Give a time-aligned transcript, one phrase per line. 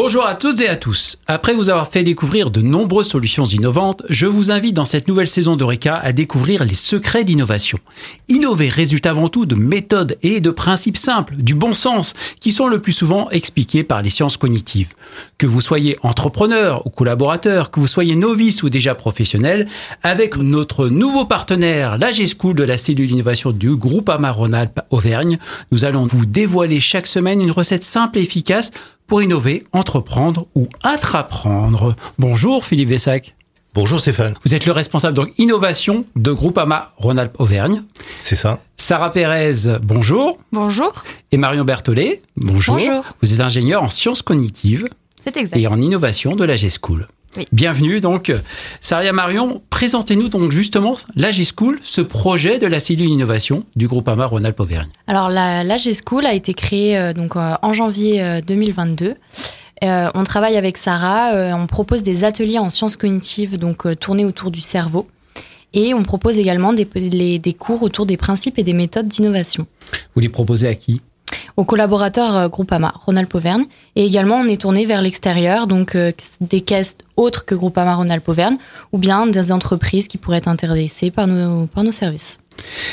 [0.00, 1.18] Bonjour à toutes et à tous.
[1.26, 5.26] Après vous avoir fait découvrir de nombreuses solutions innovantes, je vous invite dans cette nouvelle
[5.26, 7.80] saison d'Eureka à découvrir les secrets d'innovation.
[8.28, 12.68] Innover résulte avant tout de méthodes et de principes simples, du bon sens, qui sont
[12.68, 14.94] le plus souvent expliqués par les sciences cognitives.
[15.36, 19.66] Que vous soyez entrepreneur ou collaborateur, que vous soyez novice ou déjà professionnel,
[20.04, 25.40] avec notre nouveau partenaire, la G-School de la cellule d'innovation du groupe Rhône-Alpes Auvergne,
[25.72, 28.70] nous allons vous dévoiler chaque semaine une recette simple et efficace
[29.08, 31.96] pour innover, entreprendre ou intraprendre.
[32.18, 33.34] Bonjour Philippe Vessac.
[33.74, 34.34] Bonjour Stéphane.
[34.44, 37.82] Vous êtes le responsable donc innovation de Groupama Rhône-Alpes Auvergne.
[38.22, 38.58] C'est ça.
[38.76, 40.38] Sarah Pérez, bonjour.
[40.52, 40.92] Bonjour.
[41.32, 42.76] Et Marion Berthollet, bonjour.
[42.76, 43.04] Bonjour.
[43.22, 44.88] Vous êtes ingénieur en sciences cognitives
[45.24, 45.58] C'est exact.
[45.58, 47.08] et en innovation de la G-School.
[47.38, 47.46] Oui.
[47.52, 48.32] Bienvenue donc.
[48.80, 54.08] Saria Marion, présentez-nous donc justement la G-School, ce projet de la cellule innovation du groupe
[54.08, 54.88] AMA Rhône-Alpes Auvergne.
[55.06, 55.76] Alors la, la
[56.26, 59.14] a été créée euh, donc euh, en janvier euh, 2022.
[59.84, 64.50] Euh, on travaille avec Sarah, on propose des ateliers en sciences cognitives donc tournés autour
[64.50, 65.06] du cerveau.
[65.74, 69.66] Et on propose également des, les- des cours autour des principes et des méthodes d'innovation.
[70.14, 71.00] Vous les proposez à qui?
[71.58, 73.64] Aux collaborateurs euh, Groupama, Rhône-Alpes Auvergne.
[73.96, 78.28] Et également, on est tourné vers l'extérieur, donc euh, des caisses autres que Groupama Rhône-Alpes
[78.28, 78.58] Auvergne,
[78.92, 82.38] ou bien des entreprises qui pourraient être intéressées par nos, par nos services.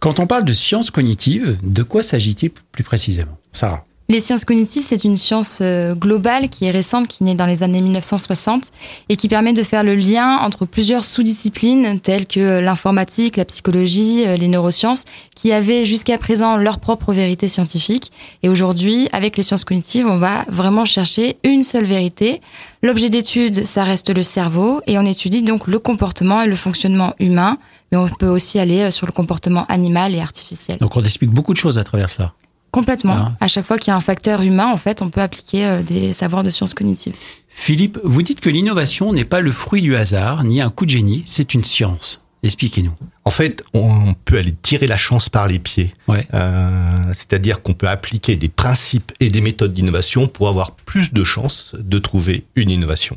[0.00, 3.36] Quand on parle de sciences cognitives, de quoi s'agit-il plus précisément?
[3.52, 7.44] Sarah Les sciences cognitives, c'est une science euh, globale qui est récente, qui naît dans
[7.44, 8.70] les années 1960
[9.08, 13.44] et qui permet de faire le lien entre plusieurs sous-disciplines telles que euh, l'informatique, la
[13.44, 18.12] psychologie, euh, les neurosciences, qui avaient jusqu'à présent leur propre vérité scientifique.
[18.44, 22.40] Et aujourd'hui, avec les sciences cognitives, on va vraiment chercher une seule vérité.
[22.84, 27.12] L'objet d'étude, ça reste le cerveau et on étudie donc le comportement et le fonctionnement
[27.18, 27.58] humain,
[27.90, 30.78] mais on peut aussi aller sur le comportement animal et artificiel.
[30.78, 32.32] Donc on explique beaucoup de choses à travers cela.
[32.76, 33.14] Complètement.
[33.16, 33.32] Ah.
[33.40, 35.82] À chaque fois qu'il y a un facteur humain, en fait, on peut appliquer euh,
[35.82, 37.14] des savoirs de sciences cognitives.
[37.48, 40.90] Philippe, vous dites que l'innovation n'est pas le fruit du hasard, ni un coup de
[40.90, 42.22] génie, c'est une science.
[42.42, 42.92] Expliquez-nous.
[43.24, 45.94] En fait, on peut aller tirer la chance par les pieds.
[46.06, 46.28] Ouais.
[46.34, 51.24] Euh, C'est-à-dire qu'on peut appliquer des principes et des méthodes d'innovation pour avoir plus de
[51.24, 53.16] chances de trouver une innovation.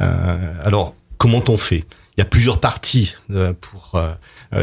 [0.00, 1.84] Euh, alors, comment on fait?
[2.16, 4.00] Il y a plusieurs parties euh, pour,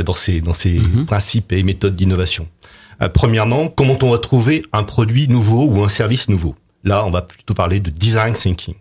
[0.06, 1.06] dans ces, dans ces Mhm.
[1.06, 2.47] principes et méthodes d'innovation.
[3.02, 6.56] Euh, premièrement, comment on va trouver un produit nouveau ou un service nouveau?
[6.84, 8.75] Là, on va plutôt parler de design thinking.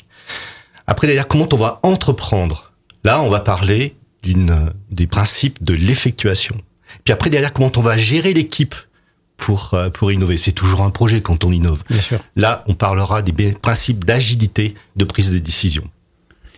[0.87, 2.73] Après, derrière, comment on va entreprendre?
[3.05, 6.57] Là, on va parler d'une des principes de l'effectuation.
[7.05, 8.75] Puis après, derrière, comment on va gérer l'équipe
[9.37, 10.39] pour euh, pour innover?
[10.39, 11.83] C'est toujours un projet quand on innove.
[11.89, 12.21] Bien sûr.
[12.37, 15.89] Là, on parlera des principes d'agilité de prise de décision.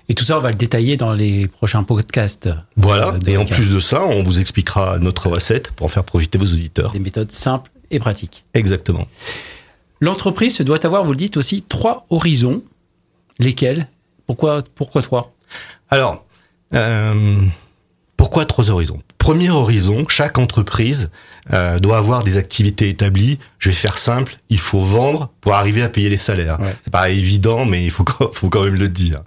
[0.09, 2.49] Et tout ça, on va le détailler dans les prochains podcasts.
[2.77, 3.09] Voilà.
[3.09, 6.39] Euh, Et en plus de ça, on vous expliquera notre recette pour en faire profiter
[6.39, 6.93] vos auditeurs.
[6.93, 8.45] Des méthodes simples et pratiques.
[8.55, 9.07] Exactement.
[10.01, 12.63] L'entreprise se doit avoir, vous le dites aussi, trois horizons.
[13.39, 13.87] Lesquels?
[14.27, 15.35] Pourquoi, pourquoi trois?
[15.91, 16.25] Alors,
[16.75, 17.37] euh,
[18.17, 18.99] pourquoi trois horizons?
[19.19, 21.11] Premier horizon, chaque entreprise
[21.53, 23.39] euh, doit avoir des activités établies.
[23.59, 26.59] Je vais faire simple, il faut vendre pour arriver à payer les salaires.
[26.61, 26.75] Ouais.
[26.83, 29.23] C'est pas évident, mais il faut quand même le dire.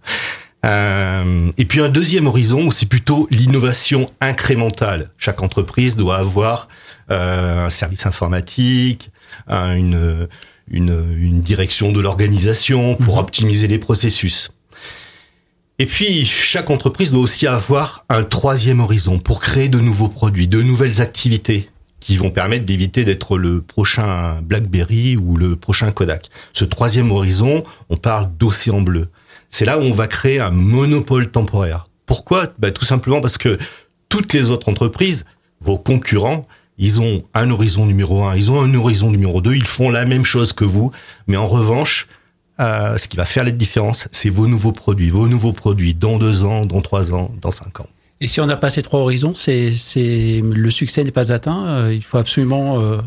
[0.66, 5.10] Euh, et puis un deuxième horizon, c'est plutôt l'innovation incrémentale.
[5.18, 6.68] Chaque entreprise doit avoir
[7.10, 9.10] euh, un service informatique,
[9.48, 10.28] un- une,
[10.70, 13.20] une, une direction de l'organisation pour Mhm.
[13.22, 14.52] optimiser les processus.
[15.80, 20.48] Et puis, chaque entreprise doit aussi avoir un troisième horizon pour créer de nouveaux produits,
[20.48, 21.70] de nouvelles activités
[22.00, 26.30] qui vont permettre d'éviter d'être le prochain BlackBerry ou le prochain Kodak.
[26.54, 29.10] Ce troisième horizon, on parle d'océan bleu.
[29.52, 31.86] C'est là où on va créer un monopole temporaire.
[32.06, 32.48] Pourquoi?
[32.58, 33.60] Bah, Tout simplement parce que
[34.10, 35.26] toutes les autres entreprises,
[35.60, 36.46] vos concurrents,
[36.78, 40.06] ils ont un horizon numéro un, ils ont un horizon numéro deux, ils font la
[40.06, 40.92] même chose que vous,
[41.28, 42.08] mais en revanche,
[42.60, 46.18] euh, ce qui va faire la différence, c'est vos nouveaux produits, vos nouveaux produits dans
[46.18, 47.88] deux ans, dans trois ans, dans cinq ans.
[48.20, 51.66] Et si on n'a pas ces trois horizons, c'est, c'est, le succès n'est pas atteint.
[51.68, 52.98] Euh, Il faut absolument euh,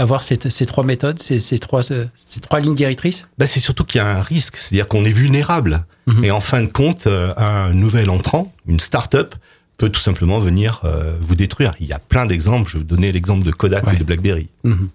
[0.00, 3.28] avoir ces, ces trois méthodes, ces, ces, trois, euh, ces trois lignes directrices?
[3.38, 5.84] Bah, c'est surtout qu'il y a un risque, c'est-à-dire qu'on est vulnérable.
[6.06, 6.24] Mhm.
[6.24, 9.34] Et en fin de compte, euh, un nouvel entrant, une start-up,
[9.76, 11.74] peut tout simplement venir euh, vous détruire.
[11.80, 12.68] Il y a plein d'exemples.
[12.68, 13.94] Je vais vous donner l'exemple de Kodak Ouais.
[13.94, 14.48] ou de BlackBerry.
[14.64, 14.88] Mhm.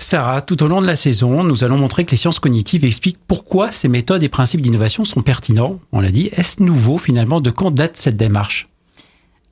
[0.00, 3.18] Sarah, tout au long de la saison, nous allons montrer que les sciences cognitives expliquent
[3.26, 5.80] pourquoi ces méthodes et principes d'innovation sont pertinents.
[5.90, 6.28] On l'a dit.
[6.36, 7.40] Est-ce nouveau finalement?
[7.40, 8.68] De quand date cette démarche?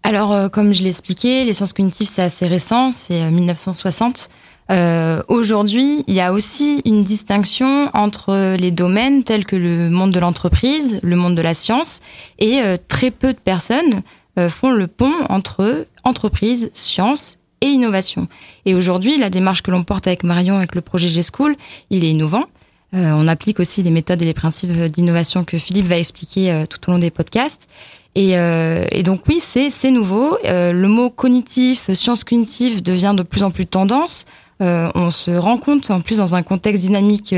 [0.07, 4.29] Alors, euh, comme je l'ai expliqué, les sciences cognitives, c'est assez récent, c'est euh, 1960.
[4.71, 10.13] Euh, Aujourd'hui, il y a aussi une distinction entre les domaines tels que le monde
[10.13, 12.03] de l'entreprise, le monde de la science,
[12.39, 14.03] et euh, très peu de personnes
[14.39, 18.29] euh, font le pont entre entreprise, science et innovation.
[18.65, 21.57] Et aujourd'hui, la démarche que l'on porte avec Marion, avec le projet G-School,
[21.91, 22.45] il est innovant.
[22.93, 26.93] On applique aussi les méthodes et les principes d'innovation que Philippe va expliquer tout au
[26.93, 27.69] long des podcasts.
[28.15, 30.39] Et, et donc oui, c'est c'est nouveau.
[30.45, 34.25] le mot cognitif, science cognitive devient de plus en plus tendance.
[34.61, 37.35] on se rend compte en plus dans un contexte dynamique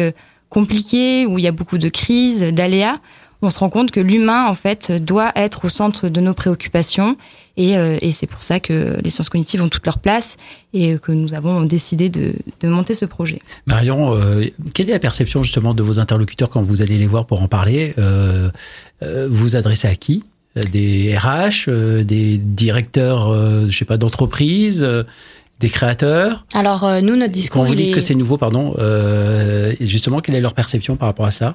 [0.48, 3.00] compliqué où il y a beaucoup de crises, d'aléas
[3.42, 7.16] on se rend compte que l'humain, en fait, doit être au centre de nos préoccupations.
[7.56, 10.36] Et, euh, et c'est pour ça que les sciences cognitives ont toute leur place
[10.72, 13.40] et que nous avons décidé de, de monter ce projet.
[13.66, 14.44] Marion, euh,
[14.74, 17.48] quelle est la perception justement de vos interlocuteurs quand vous allez les voir pour en
[17.48, 18.50] parler euh,
[19.02, 20.24] euh Vous vous adressez à qui?
[20.72, 21.70] Des RH,
[22.04, 23.32] des directeurs,
[23.66, 24.84] je sais pas, d'entreprise
[25.60, 26.44] des créateurs?
[26.52, 27.62] Alors nous, notre discours.
[27.62, 28.74] Quand vous dites que c'est nouveau, pardon,
[29.80, 31.54] justement, quelle est leur perception par rapport à cela?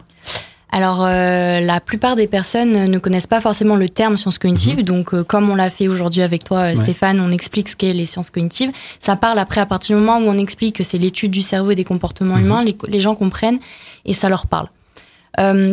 [0.76, 4.80] Alors, euh, la plupart des personnes ne connaissent pas forcément le terme sciences cognitives.
[4.80, 4.84] Mhm.
[4.84, 7.94] Donc, euh, comme on l'a fait aujourd'hui avec toi, euh, Stéphane, on explique ce qu'est
[7.94, 8.72] les sciences cognitives.
[9.00, 11.70] Ça parle après, à partir du moment où on explique que c'est l'étude du cerveau
[11.70, 12.46] et des comportements mhm.
[12.46, 13.60] humains, les, gens comprennent
[14.06, 14.68] et ça leur parle.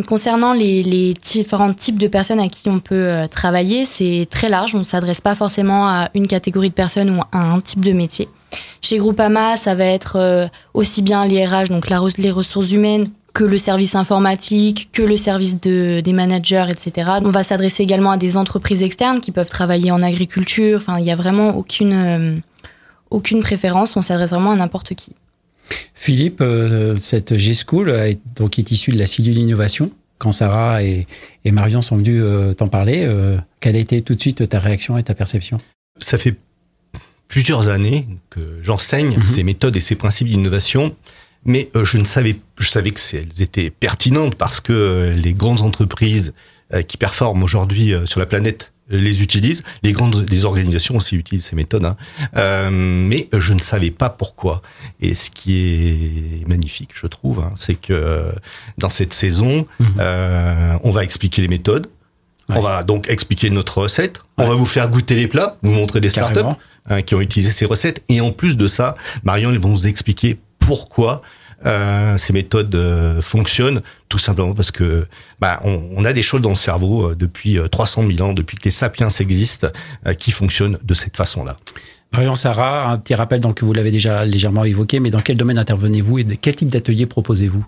[0.06, 4.74] concernant les, les, différents types de personnes à qui on peut travailler, c'est très large.
[4.74, 7.92] On ne s'adresse pas forcément à une catégorie de personnes ou à un type de
[7.92, 8.28] métier.
[8.82, 13.58] Chez Groupama, ça va être aussi bien l'IRH, donc la, les ressources humaines, que le
[13.58, 17.10] service informatique, que le service de, des managers, etc.
[17.22, 20.78] On va s'adresser également à des entreprises externes qui peuvent travailler en agriculture.
[20.78, 22.36] Enfin, il n'y a vraiment aucune, euh,
[23.10, 23.96] aucune préférence.
[23.96, 25.12] On s'adresse vraiment à n'importe qui.
[25.94, 29.92] Philippe, euh, cette G-School est, donc, est issue de la cellule innovation.
[30.18, 31.06] Quand Sarah et,
[31.44, 33.08] et Marion sont venus euh, t'en parler,
[33.60, 35.58] quelle a été tout de suite ta réaction et ta perception?
[35.98, 36.34] Ça fait
[37.28, 39.26] plusieurs années que j'enseigne mhm.
[39.26, 40.94] ces méthodes et ces principes d'innovation
[41.44, 45.34] mais euh, je ne savais, je savais que elles étaient pertinentes parce que euh, les
[45.34, 46.32] grandes entreprises
[46.74, 49.62] euh, qui performent aujourd'hui sur la planète les utilisent.
[49.82, 51.96] Les grandes, les organisations aussi utilisent ces méthodes, hein.
[52.36, 54.62] euh, mais je ne savais pas pourquoi.
[55.00, 58.32] Et ce qui est magnifique, je trouve, hein, c'est que
[58.78, 59.94] dans cette saison, mhm.
[60.00, 61.86] euh, on va expliquer les méthodes.
[62.52, 64.22] On va donc expliquer notre recette.
[64.36, 66.40] On va vous faire goûter les plats, vous montrer des startups
[66.86, 68.02] hein, qui ont utilisé ces recettes.
[68.08, 70.36] Et en plus de ça, Marion, ils vont vous expliquer
[70.70, 71.20] pourquoi
[71.66, 75.08] euh, ces méthodes euh, fonctionnent tout simplement parce que
[75.40, 78.66] bah, on, a des choses dans le cerveau euh, depuis 300 000 ans, depuis que
[78.66, 79.66] les sapiens existent,
[80.16, 81.56] qui fonctionnent de cette façon-là.
[82.12, 85.58] Marion Sarah, un petit rappel donc vous l'avez déjà légèrement évoqué, mais dans quel domaine
[85.58, 87.66] intervenez-vous et de quel type d'atelier proposez-vous?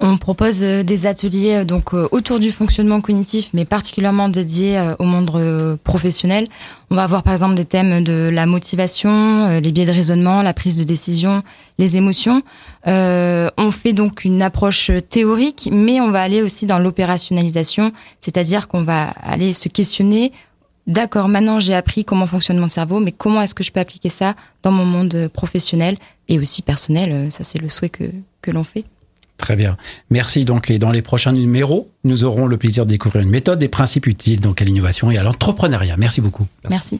[0.00, 4.80] On propose euh, des ateliers euh, donc euh, autour du fonctionnement cognitif, mais particulièrement dédiés
[4.98, 6.48] au monde professionnel.
[6.90, 10.54] On va avoir par exemple des thèmes de la motivation, les biais de raisonnement, la
[10.54, 11.42] prise de décision,
[11.78, 12.42] les émotions.
[12.86, 18.82] on fait donc une approche théorique, mais on va aller aussi dans l'opérationnalisation, c'est-à-dire qu'on
[18.82, 20.32] va aller se questionner.
[20.86, 24.08] D'accord, maintenant j'ai appris comment fonctionne mon cerveau, mais comment est-ce que je peux appliquer
[24.08, 25.96] ça dans mon monde professionnel
[26.28, 27.30] et aussi personnel?
[27.30, 28.04] Ça, c'est le souhait que,
[28.40, 28.84] que l'on fait.
[29.38, 29.76] Très bien.
[30.10, 30.44] Merci.
[30.44, 33.68] Donc, et dans les prochains numéros, nous aurons le plaisir de découvrir une méthode, des
[33.68, 35.96] principes utiles donc à l'innovation et à l'entrepreneuriat.
[35.96, 36.46] Merci beaucoup.
[36.68, 36.96] Merci.